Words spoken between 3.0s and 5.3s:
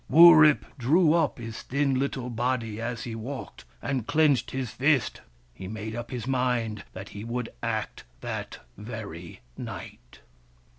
he walked, and clenched his fist.